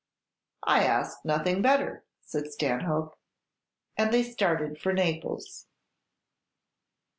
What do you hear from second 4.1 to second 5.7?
they started for Naples.